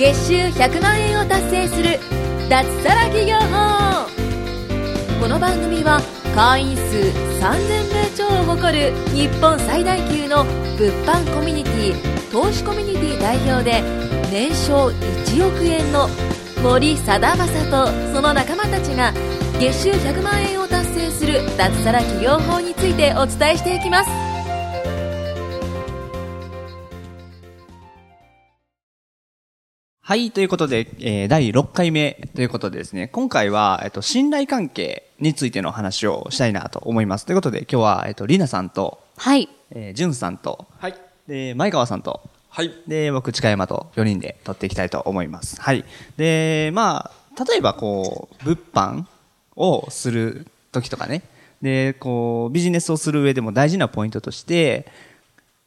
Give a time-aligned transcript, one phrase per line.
[0.00, 1.98] 月収100万円を達成する
[2.48, 4.08] 脱サラ企業法。
[5.20, 6.00] この番組は
[6.34, 10.44] 会員数3000名超を誇る日本最大級の
[10.78, 13.82] 物販コミュニティ投資コミュニティ代表で
[14.30, 16.08] 年商1億円の
[16.62, 19.12] 森貞正とその仲間たちが
[19.60, 24.29] 月収100万円を達成する脱サラ企業法についてお伝えしていきます。
[30.02, 37.26] はい、ということで、えー第6回目ということでですね、今回は、えっと、信頼関係についての話をしたいなと思います。
[37.26, 40.94] ということで、今日は、えっと、りなさんと、はいえー、じゅんさんと、はい。
[41.28, 42.72] で、前川さんと、はい。
[42.88, 45.60] で、僕、近山と4人で撮っていきたいと思います。
[45.60, 45.84] はい。
[46.16, 49.04] で、まあ、例えばこう、物販
[49.54, 51.22] をする時とかね、
[51.62, 54.86] で、こう、ビジネスをする上でも大事なポイントとして、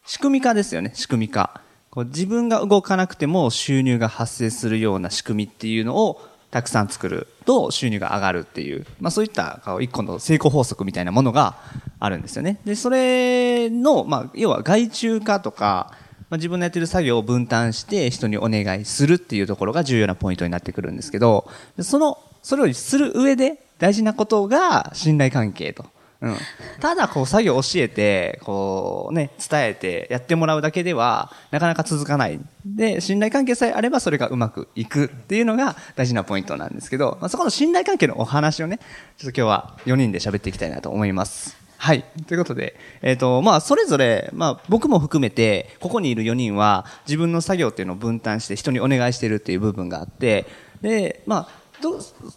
[0.06, 1.62] 仕組み化ですよね、仕組み化。
[1.94, 11.56] こう自分が動かなくても収入が発生するような仕組みっていうのをたくさん作ると収入が上がるっていう、まあそういったこう一個の成功法則みたいなものが
[12.00, 12.60] あるんですよね。
[12.66, 15.92] で、それの、まあ要は外注化とか、
[16.32, 21.48] まあ、自分のやってる作業を分担して人にお願いするっていうところが重要なポイントになってくるんですけど、
[21.80, 25.86] その、それをする上で大事なことが信頼関係と。
[26.24, 26.36] うん。
[26.80, 32.40] ただこう作業を教えて、こうね、伝えてやってもらうだけではなかなか続かない。
[32.66, 38.80] で、信頼関係さえあればそれがうまくいくっていうのが大事なポイントなんですけど、まあ、そこの信頼関係のお話をね、
[39.18, 41.58] ちょっと今日は4人で喋っていきたいなと思います。
[41.78, 42.06] はい。
[42.28, 50.46] ということで、えっ、と、まあ、それぞれ、まあ、僕も含めて、ここにいる4人は、自分の作業っていうのを分担して人にお願いしてるっていう部分があって、
[50.82, 51.63] で、まあ、ど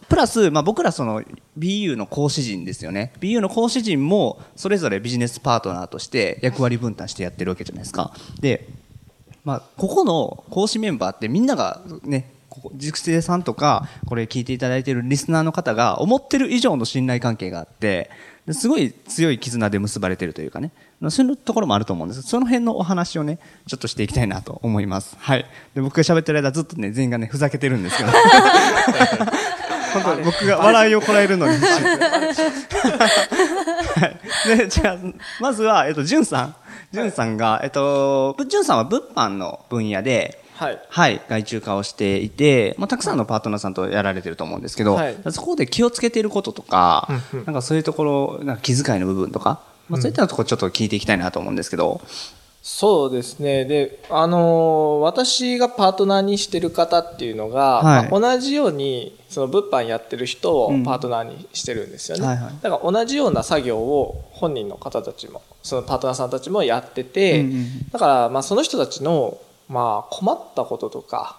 [0.08, 1.22] プラス、まあ、僕らその
[1.58, 3.12] BU の講師陣ですよね。
[3.20, 8.12] BU の講師陣も、それぞれビジネスパートナーとして役割分担してやってるわけじゃないですか。
[8.40, 8.68] で、
[9.44, 18.10] まあ、ここの講師メンバーってみんながね、ここ塾生さんとか、これ聞いていただいてるリスナーの方が思ってる以上の信頼関係があって、
[18.52, 20.70] すごい強い絆で結ばれてるというかね、
[21.08, 22.22] そういうところもあると思うんです。
[22.22, 25.16] その辺のお話をね、ちょっとしていきたいなと思います。
[25.18, 25.46] はい。
[25.74, 28.10] で、僕が喋ってる間ずっとね、全員がね、ふざけてるんですけど。
[29.94, 31.58] 本当に 僕が笑いをこらえるのに。
[34.56, 34.96] で、じゃあ、
[35.40, 36.54] まずは、えっと、じゅんさん。
[36.92, 40.80] じゅんさんが、えっと、じゅんさんは物販の分野で、はい。
[40.88, 45.16] はい、外注化をしていて、まあ、たくさんのパートナーさんとやられてると思うんですけど、はい。
[45.30, 47.44] そこで気をつけていることとか、うんうん。
[47.46, 52.00] なんかそういうところ、なんか気遣いの部分とか、まあ、そういったところちょっと聞いていきたいなと思うんですけど、
[52.68, 53.64] そうですね。
[53.64, 58.10] で、あのー私がパートナーにしてる方っていうのが、はい。
[58.10, 60.82] まあ同じように、その物販やってる人をうん。
[60.82, 62.26] パートナーにしてるんですよね。
[62.26, 62.54] はいはい。
[62.60, 67.88] だから同じような作業を本人の方たちも、そのパートナーさんたちもやってて、うんうん。
[67.90, 71.38] だから、まあその人たちの、まあ困ったこととか、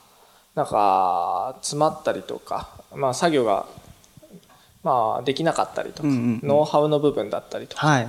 [0.56, 3.66] なんか、詰まったりとか、まあ作業が、
[4.84, 8.04] まあできなかったりとか、うんうんうんノウハウの部分だったりとか、はい。
[8.04, 8.08] っ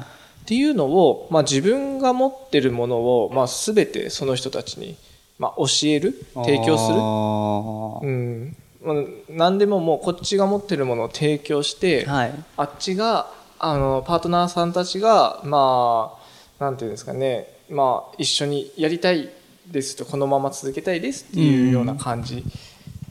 [0.48, 4.96] ていうのを、まあ、自分が持ってるものを、まあ、全てその人たちに、
[5.38, 6.94] まあ、教える提供する、
[8.08, 8.96] るうんまあ、
[9.28, 12.32] 何でももうこっちが持ってるものを提供して、はい。
[12.56, 16.16] あっちがあのパートナーさんたちがま
[16.58, 19.28] あなんていうんですかね、まあ、一緒にやりたい
[19.70, 22.44] ですとこのまま続けたいですっていうような感じ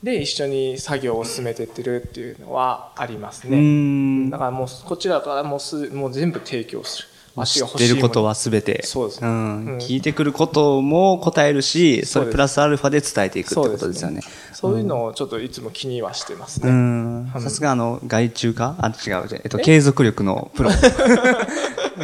[0.04, 3.58] で一緒に作業を進めてってるっていうのはありますうね。
[3.60, 7.08] んだからもうこちらからもうすもう全部提供する。
[7.38, 8.82] まあ知ってることはすべて。
[8.84, 9.30] そうですんう
[9.76, 14.22] ん聞いてくることも答えるし、それプラスアルファで伝えていくってことですよね。
[14.54, 16.72] そういうのをちょっといつも気にはしてますうね。
[16.72, 17.32] ん。
[17.40, 20.72] さすがあの、外注かあ、違う、えっと、継続力のプロ。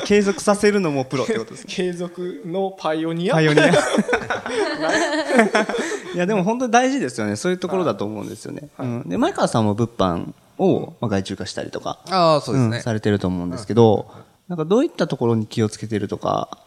[0.05, 1.65] 継続させるのもプロってことですね。
[1.67, 3.35] 継続のパイオニア？
[3.35, 3.69] パイオニア。
[6.13, 7.35] いや、でも本当に大事ですよね。
[7.35, 8.67] そういうところだと思うんですよね。
[8.77, 9.09] うん。
[9.09, 12.77] で、前川さんも物販を、まあ、外注化したりとか、ああ、そうですね。
[12.77, 14.07] んされてると思うんですけど、
[14.47, 16.57] なんかどういったところに気をつけてるとか、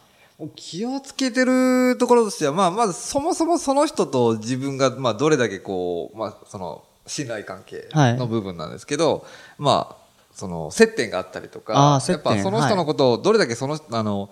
[0.55, 8.15] 気をつけてるところとしては、まあ、まずそもそもその人と自分が、まあ、どれだけこう、まあ、その、信頼関係はい。
[8.15, 9.25] の部分なんですけど、
[9.57, 14.29] まあ、その、接点があったりとあかやっ点ぱその人のことをどれだけその、あの、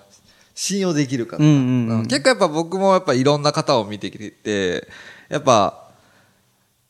[0.53, 1.57] 信用できるかとか、うんうん
[1.89, 1.99] うん。
[1.99, 4.87] うん結構やっぱ僕もやっぱいろんな方を見てきて、
[5.29, 5.84] やっぱ、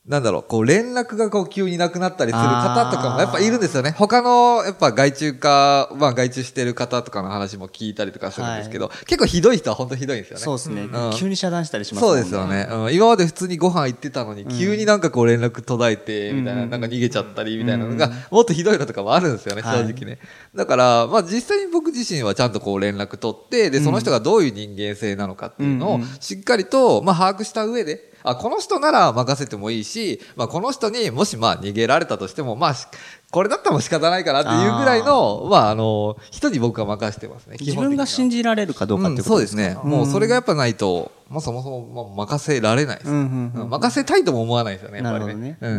[0.08, 3.90] なんだろう、こう連絡がこう急になくなったりする方とかもやっぱいるんですよね。
[3.90, 10.44] 他のやっぱ外注化、まあ外注してる方とかの話も聞いたりとかするんですけど、結構ひどい人は本当ひどいんですよね。
[10.44, 11.10] そうですね、うん。
[11.12, 12.94] 急に遮断したりしますもんそうですよね、うん。
[12.94, 16.70] 今まで普通にご飯行ってたのに、急になんかこう連絡途絶えて、みたいな、うん。
[16.70, 19.78] なんか逃げちゃったり、みたいなのが、もっとひどいのとかもあるんですよね、はい。
[19.80, 20.20] 正直ね。
[20.54, 32.86] だから、まあ実際に僕自身はちゃんとこう連絡取って、で、その人がどういう人間性なのかっていうのをしっかりと、まあ把握した上で、あ、この人なら任せてもいいし、まあ、この人にもしまあ逃げられたとしても、まあ、し
[33.32, 37.56] これだったら仕方ないかなっていうぐらいの、まあ、あの、人に僕は任せてますね。
[37.58, 39.76] 自分が信じじられるかどうかってことですか、そうですね。
[39.82, 45.34] もうそれがやっぱないと、まあ、そもそもまあ任せられないです、うんうんうんうん任せたいとも思わないですよね、やっぱりね。
[45.34, 45.74] ねううん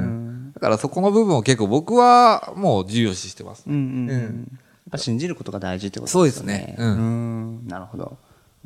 [0.49, 0.51] ん。
[0.53, 3.63] だからそこの部分を結構僕はもう重要視してます。
[3.67, 6.53] うんうんうんうんやっぱ信じることが大事ってことそうでよね。
[6.53, 8.17] ですすねうんんなるほど。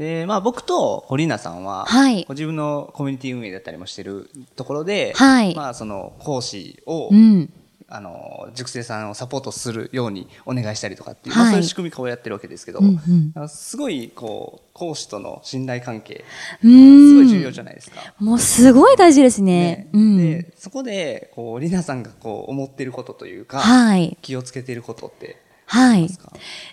[0.01, 7.53] で、まあ僕と堀名さんは、はいご自分のコミュニティ運営だったりもしてるところで、はいまあその講師を、うん。
[7.94, 16.24] あの、塾生さんをサポートするようにお願いしたりとかっていう、はいまあそういう仕組み化をやってるわけですけど、うんうんあすごい、こう、講師との信頼関係。
[16.62, 18.13] すごい重要じゃないですか。
[18.18, 19.89] もうすごい大事ですね。
[19.92, 20.18] うん。
[20.18, 24.18] で、そこで、こう、りなさんがこう、思ってることというか、はい。
[24.21, 26.09] 気をつけていることって、はい。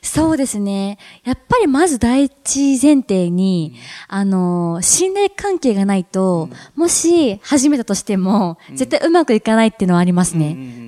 [0.03, 0.99] そうですね。
[1.23, 3.77] やっぱりまず第一前提に、
[4.09, 10.47] あの、信頼関係がないと、もし始めたとしても、絶対うまくいかないっていうのはありますね。
[10.47, 10.88] ううん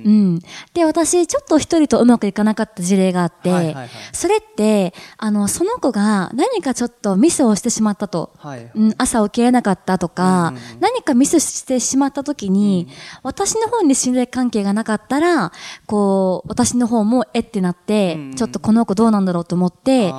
[0.73, 8.33] で、私、ちょっと一人とうまくいかなかった事例があって、はいはいはいそれって、あの、その子が何かちょっとミスをしてしまったと。
[8.37, 8.71] はい。
[8.73, 12.87] うん、朝起きれなかったとか、うんうんうん何かミスしてしまった時に、
[13.23, 15.51] 私の方に信頼関係がなかったら、
[15.85, 20.13] こう、私の方もえってなって、うんうんちょっとこの子どうなんだろうと思って、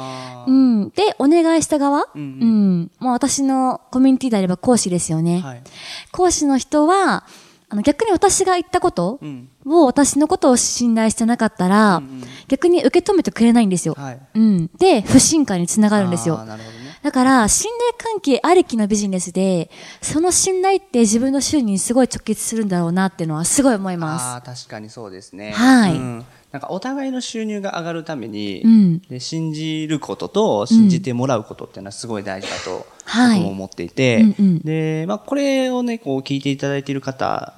[0.47, 0.91] うん。
[0.91, 5.41] で、お願いした側、ううんん、まあ私のコミュニティであれば講師ですよね。
[5.41, 5.63] はい。
[6.13, 7.25] 講師の人は、
[7.73, 9.49] あの逆に私が言ったことうん。
[9.65, 13.95] を私のことを信頼してなかったら、うんうん逆に受け止めてくれないんですよ。
[13.97, 14.21] はい。
[14.35, 14.71] うん。
[14.79, 16.39] で、不信感につながるんですよ。
[17.03, 19.71] だから、信頼関係ありきのビジネスで、
[20.03, 25.53] その信頼って自分の収入にすごい直結するんだろうなっていうのはすごい思いまああ、確かにそうですね。
[25.53, 37.55] はいうんなんかお互いの収入が上がるために、うんで信じることと信じてもらうことっていうのはすごい大事だとはい僕も思っていて、うんうんで、まあこれをね、こう聞いていただいている方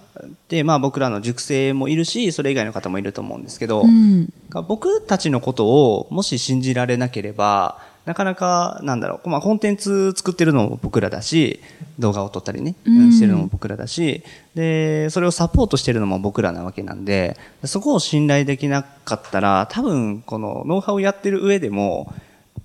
[0.48, 3.88] で、まあ僕らの塾生もいるし、それ以外の方もいると思うんですけど、す。
[3.88, 4.28] うん。
[4.68, 11.60] 僕たちのことをもし信じられなければ、なかなか、なんだろう、まあ、コンテンツ作ってるのも僕らだし、
[11.98, 14.22] 動画を撮ったりね、うんしてるのも僕らだし、
[14.54, 22.12] で、それをサポートしてるのも僕らなわけなんで、そこを信頼できなかったら、多分、このノウハウをやってる上でも、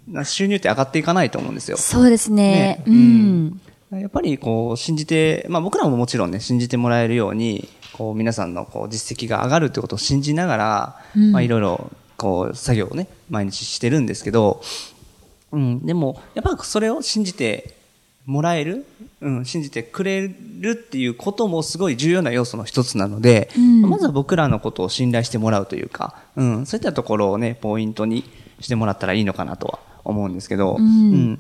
[0.09, 1.77] な収入って上がっていかないと思うんですよ。
[1.77, 2.83] そうですね。
[2.83, 3.61] ねうん。
[3.91, 11.31] やっぱりこう信じて、まあ僕らももちろんね、信じてもらえるように、こう皆さんのこう実績が上がるってことを信じながら、うん。
[11.31, 14.62] まあいろいろこう作業をね、毎日してるんですけど、
[15.51, 17.74] うん、でもやっぱそれを信じて
[18.25, 18.86] もらえる、
[19.21, 23.81] うん、信じてくれるっていうこともすごい重要な要素の一つなので、うん。
[23.81, 31.39] まずは僕らのことを信頼してもらうというか、うん、そういったところをね、ポイントにしてもらったらいいのかなとは思うんですけど、うん。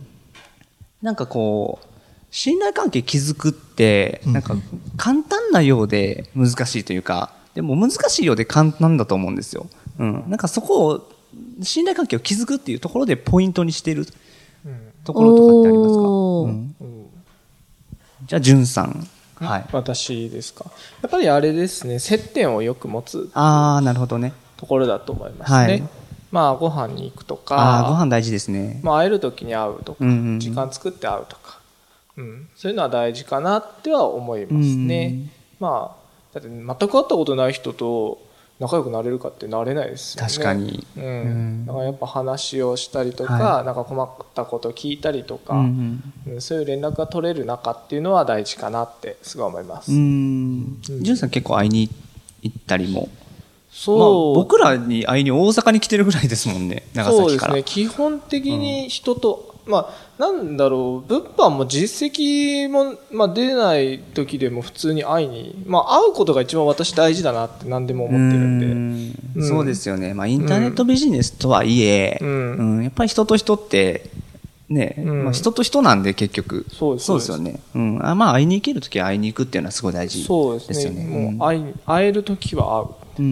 [1.01, 1.88] なんかこう、
[2.31, 4.55] 信頼関係築くって、なんか
[4.97, 9.67] 簡単なようで難しいというか、でも難しいようで簡単だと思うんですよ。
[9.97, 10.23] うん。
[10.27, 11.11] なんかそこを、
[11.63, 14.05] 信頼関係を築くっていうところでポイントにしている
[15.03, 16.75] ところとかってありますか、うん
[18.27, 19.07] じゃあ、じゅんさん。
[19.35, 19.65] はい。
[19.71, 20.65] 私ですか？
[21.01, 24.33] やっぱりあれですね、接点をよく持つあー、なるほどね。
[24.57, 25.57] ところだと思いますね。
[25.57, 25.83] はい
[26.31, 28.81] まあ、ご飯に行くとか、あー、ご飯大事ですね。
[28.83, 31.58] まあ、会える時に会うとか、うんうん時間作って会うとか、
[32.19, 35.13] うん、そういうのは大事かなっては思いますね。
[35.13, 38.21] うんまあ、だって全く会ったことない人と
[38.59, 40.29] 仲良くなれるかってなれないですよね。
[40.29, 40.85] 確かに。
[40.97, 49.91] うんうんだからやっぱ話をしたりとか、はなんか困ったこと聞いたりとか、うんうんそういう連絡が取れる仲っていうのは大事かなってすごい思います。
[49.91, 50.81] うん。
[51.15, 51.89] さん結構会いに
[52.41, 53.01] 行ったりも。
[53.01, 53.09] まあ、
[53.71, 57.53] そう、僕らに会いに大阪に来てるぐらいですもんね、長崎から。
[57.53, 70.13] そうですね基本的に人と、まあなんだろう物販も実績も、まあ、出ない時でも普通に会いに、まあ、会うことが一番私大事だなって何でも思ってるんでんうんそうですよね。
[70.13, 74.09] まあ、インターネットビジネスとはいえ、ううんんやっぱり人と人って、
[74.69, 76.65] ね、うんまあ、人と人なんで結局。
[76.71, 77.59] そうですそうですよね。
[77.75, 78.05] うん。
[78.05, 81.03] あまあ、会いに行けるときは会いに行くっていうのはすごい大事そうですよね。
[81.03, 83.31] ねもう会い会える時はうんうん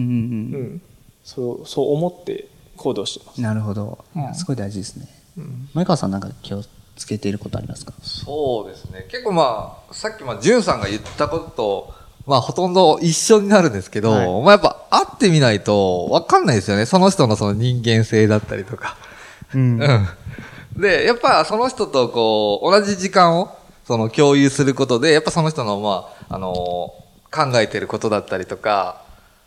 [0.50, 0.82] 会う、うんうん、
[1.24, 3.98] そうそう思って行動してますなるほど。
[4.34, 5.17] すごい大事ですね。
[5.38, 6.62] うん前川さんなんか気を
[6.96, 7.92] つけていることありますか？
[8.02, 9.06] そうですね。
[9.08, 11.94] 結構まあ、さっきまあ、ジュンさんが言ったことと、
[12.26, 16.84] まあ、ほとんど一緒になるんですけど、はいまあ、やっぱ会ってみないとわかんないですよね。
[16.86, 18.96] その人のその人間性だったりとか。
[19.54, 20.08] うんうん。
[20.80, 26.52] で、やっぱその人とこう、同じ時間を、その共有することで、やっぱその人の、まあ、あの
[27.30, 29.02] 考えてることだったりとか、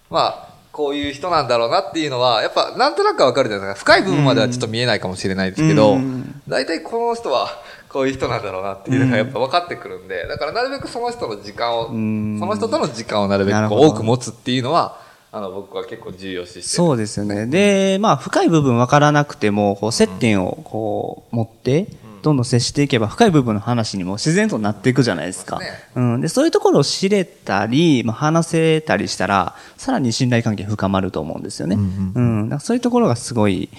[0.09, 3.93] まあ、こういう人なんだろうなっていうのは、やっぱなんとなくわかるじゃないですか。
[3.93, 7.49] 深い部分まではちょっと見えないかもしれないですけどうん、大体この人は、
[7.89, 14.97] こういう人なんだろうなっていうのがやっぱ分かってくるんで、だからなるべくその人の時間を、そんの人との時間をなるべく多く持つっていうのは、
[15.33, 16.67] あの、僕は結構重要視してる。
[16.67, 17.47] そうですよね。
[17.47, 21.87] で、まあ、深い部分分からなくても、こう、接点をこう、持って、
[22.21, 25.59] どんどん接していけば、深い部分の話にも自然となっていくじゃないですか。
[25.93, 26.21] そうん。
[26.21, 31.75] で、そういうところを知れたり、まあ、話せたりしたら、さらに信頼関係深まると思うんですよね。
[31.75, 32.49] うん。
[32.49, 33.69] だからそういうところがすごい、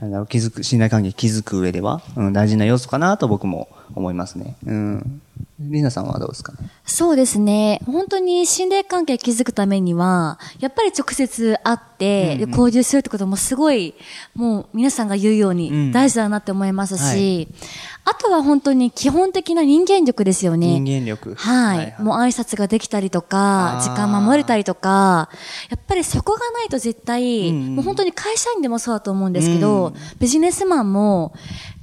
[0.00, 4.56] なんだろう、気づく、信頼関係築く上では、うん、大事な要素かなと僕も思いますね。
[4.66, 5.22] うん。
[5.60, 6.52] リナさんはどうですか？
[6.52, 7.80] ねそうですね。
[7.86, 13.94] 本当に信頼関係築くためには、やっぱり直接会って、で交流するってこともすごい、
[14.34, 17.48] もう皆さんが言うよううんに大事だなって思いますし、
[18.04, 20.78] はあとは本当に基本的な人間力ですよね。
[20.78, 21.34] 人間力。
[21.36, 21.96] はい。
[22.02, 25.30] もう挨拶ができたりとか時間守れたりとか、
[25.70, 31.32] やっぱりそこがないと絶対、うんうんもう本当に会社員でもそうだと思うんですけど、ビジネスマンも、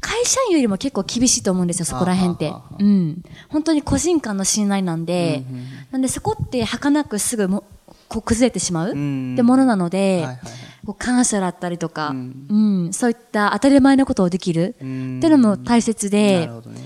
[0.02, 2.52] 会社員よりも結構厳しいと思うんですよ、そこら辺って。
[2.80, 3.24] うん。
[3.50, 5.44] 本当に個人間の信頼なんで、
[5.92, 7.64] なんでそこって儚くすぐも、
[8.10, 10.38] こう崩れてしまううんってものなので、はいはいはい。
[10.86, 12.88] こう感謝だったりとか、ううん。
[12.90, 15.20] ん、そういった当たり前のことをできるってうん。
[15.24, 16.82] いうのも大切で、なるほどね。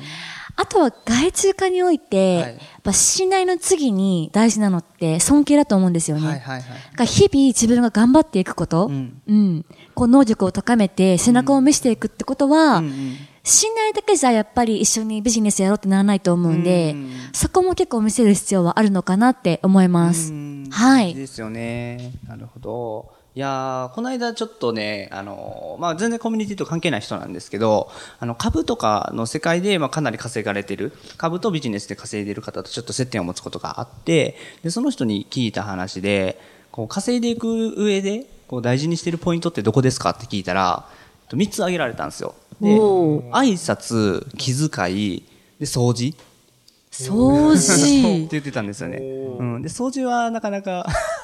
[0.57, 2.51] あとは外注化において、はい
[2.85, 6.27] やっぱ信頼の次に大事なのって尊敬だと思うんですよね。
[6.27, 6.62] はいはいはい。
[6.62, 13.15] だから日々自分が頑張っていくこと、ううんん、こう能力を高めて背中を見せていくってことは、うんうん
[13.47, 20.33] 信頼だけじゃやっぱり一緒にビジネスやろうってならないと思うんで、うんそこも結構見せる必要はあるのかなって思います。
[20.33, 22.13] うんはいですよね。
[22.27, 23.12] なるほど。
[23.35, 36.39] いやーこの間ちょっとね、あのーまあ、全然コミュニティと関係ない人なんですけど、あの、株とかの世界で、まあ、かなり稼がれてる、株とビジネスで稼いでる方とちょっと接点を持つことがあって、で、その人に聞いた話で、
[36.71, 40.87] こう、稼いでいく上で、こう、大事にしてるポイントってどこですかって聞いたら、
[41.31, 42.35] 3つ挙げられたんですよ。
[42.61, 45.23] で、お挨拶、気遣い、
[45.59, 46.15] で、掃除。
[47.03, 48.27] 掃って除。
[48.31, 48.97] 言ってたんですよね。
[48.97, 49.61] うん。
[49.61, 50.85] で、掃除はなかなか、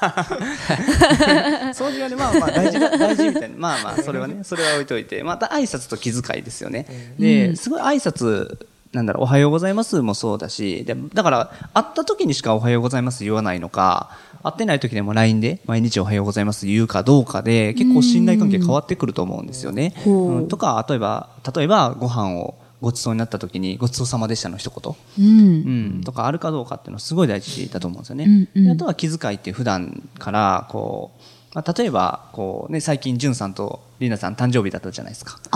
[1.74, 3.56] 掃除はね、まあまあ大事だ、大事みたいな。
[3.56, 5.22] まあまあ、それはね、それは置いといて。
[5.24, 6.86] また挨拶と気遣いですよね。
[7.18, 8.58] で、すごい挨拶、
[8.92, 14.10] なんだろう、おはようございますもそうだし、でだから、会った時にしかおはようございます言わないのか、
[14.42, 19.94] 会ってない時でも LINE で毎日おはようございます言うかどうかで、結構信頼関係変わってくると思うんですよね。
[20.04, 24.96] うんとか、例えば、例えばご飯をごちそうになった時に、ごちそうさまでしたの一言。
[25.18, 25.38] うん。
[25.96, 28.24] うん、とかあるかどうかっていうのはすごい大事だと思うんですよね。
[28.24, 31.22] うんうんであとは気遣いって普段からこう、
[31.54, 35.36] まあ、例えばこう、ね、最近、じゅんさんとりなさん誕生日だったじゃないですか。
[35.36, 35.52] で僕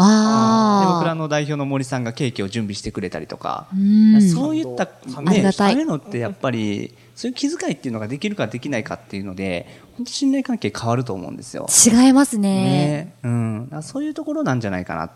[1.05, 11.67] らあの代表の森さんがケーキを準備してくれたりとか、んそういった、たいそういうのってやっぱりそういう気遣いっていうのができるかできないかっていうので本当信頼関係変わると思うんですよ。
[11.69, 12.07] あ。
[12.07, 12.51] 違いますね。
[12.53, 15.11] ねうん、そういうところなんじゃないかな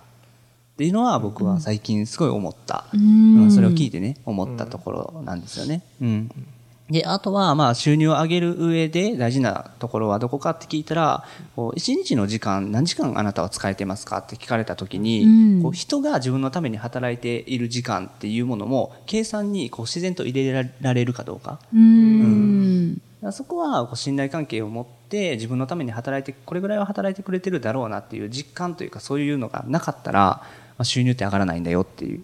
[0.80, 3.42] っていうのは僕は最近すごい思った、ん。
[3.42, 5.82] うんそれを聞いてね思ったところなんですよね。
[6.00, 6.30] うん。
[6.88, 15.62] で、あとは、まあ、収入を上げる上で大事なところはどこかって聞いたら、こう、一日の時間、何時間あなたは使えてますかって聞かれたときに、うん。
[15.62, 21.60] こう、人が自分のために働いている時間っていうものも、計算にこう自然と入れられるかどうか。
[21.72, 23.02] うーん。
[23.32, 30.42] そこはこう信頼関係を持って自分のために働いてこれぐらいは働いてくれてるだろうなっていう実感というかそういうのがなかったら、ま
[30.82, 32.22] あ、収入って上がらないんだよっていう。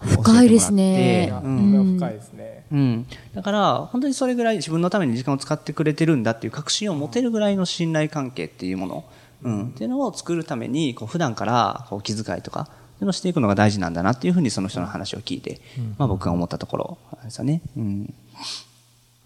[0.00, 1.32] 深いですね。
[1.42, 1.96] うん。
[1.98, 2.54] 深いですね。
[2.72, 9.04] うん、だから本当にそれぐらい自分のために時間を使ってくれてるんだっていう確信を持てるぐらいの信頼関係っていうもの、
[9.42, 15.60] うん、っていうのを作るためにこう普段からこう気遣いとかそういうのをしていくのが大事なんだなっていうふうにその人の話を聞いて、
[15.98, 17.60] まあ、僕が思ったところですよね。
[17.76, 18.14] うん。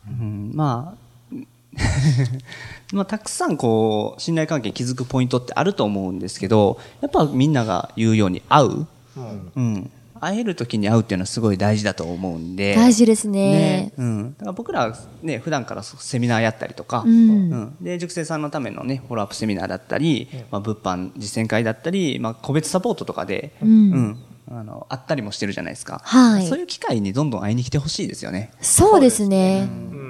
[0.09, 1.08] うん、まあ
[2.93, 8.87] まあ、たくさんこう信頼関係築くポイントってあると思うんですけどやっぱみんなが言うように会う、
[9.55, 12.75] うん、会える時に会うっていうのはすごい大事だと思うんで。
[12.75, 13.93] 大事ですね。
[13.97, 17.77] うん、だから僕らね普段からセミナーやったりとか、うん。
[17.81, 24.19] で塾生さんのためのねフォローアップセミナーだったり、まあ、物販実践会だったり、まあ、個別サポートとかで、ん。
[24.51, 26.47] あのあったりもしてるじゃないですか、はい。
[26.47, 28.51] そういう機会にどんどん会いに来てほしいですよね。
[28.63, 29.69] そうですね。
[29.71, 30.08] うん。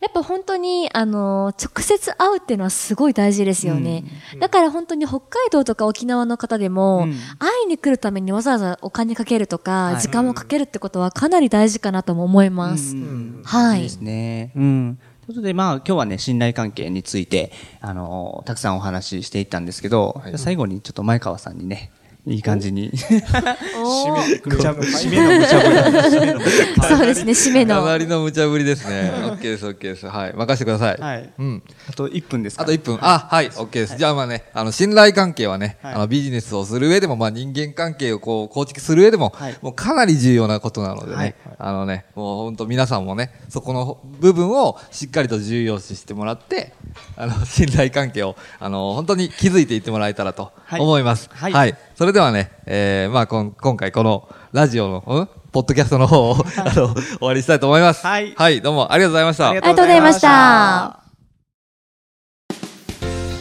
[0.00, 4.04] やっぱ本当に、あの、直接会うっていうのはすごい大事ですよね。
[4.38, 12.94] だから本当に北海道とか沖縄の方でも、うん会いに来るためにわざわざお金かけるとか、はい時間をかけるってことはかなり大事かなとも思います。
[12.94, 14.52] うんはいですね。
[14.54, 14.98] うん。
[15.26, 21.90] ということで、まあ、今日はね、信頼関係について、あの、たくさんお話ししていったんですけど、じゃあ最後にちょっと前川さんにね、
[22.26, 22.90] いい感じに。
[22.90, 26.82] 締めてくれる締めの無茶ぶり。
[26.82, 27.76] そうですね、締めの。
[27.76, 29.10] かなりの無茶ぶりですね。
[29.24, 30.06] オッケーです、オッケーです。
[30.06, 30.32] はい。
[30.34, 31.00] 任せてください。
[31.00, 31.62] はいうん。
[31.88, 32.98] あと1分ですかあと1分。
[33.00, 33.96] あ、はい、オッケーです。
[33.96, 46.72] じゃあまあね、あの、信頼関係はね、はいあの、ビジネスをする上でも、まあ人間関係をこう、構築する上でも、はいもうかなり重要なことなのでね、はいあのね、もう本当皆さんもね、そこの部分をしっかりと重要視してもらって、
[47.16, 51.28] あの、信頼関係を、あの、本当に築いていってもらえたらとはい思います。
[51.32, 51.76] はいはい。
[51.96, 55.28] それではね、えー、まあこん、今回このラジオの、うん？
[55.50, 58.06] ポッドキャストの方を、 あの、終わりにしたいと思います。
[58.06, 59.48] はいはい、どうもありがとうございました。
[59.48, 61.00] ありありがとうございました。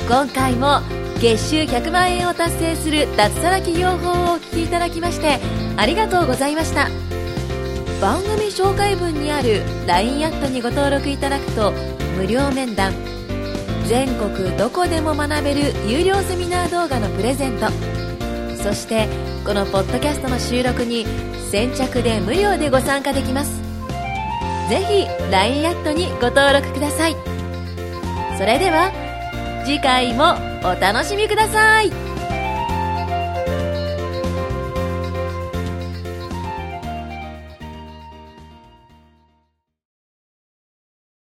[0.08, 0.80] 今回も
[1.20, 5.38] 月収100万円を達成する脱サラ企業法をお聞きいただきまして
[5.76, 6.88] ありがとうございました
[8.00, 11.74] 番組紹介文にある LINE アットにご登録いただくと
[12.16, 12.94] 無料面談
[13.88, 17.68] 全国どこでも学べる有料セミナー動画のプレゼント。
[18.62, 19.08] そして
[19.46, 21.06] このポッドキャストの収録に
[21.50, 23.62] 先着で無料でご参加できます。
[24.70, 27.16] 是非 LINE アットにご登録ください。
[28.38, 28.92] それでは
[29.66, 30.36] 次回も
[30.70, 32.07] お楽しみください。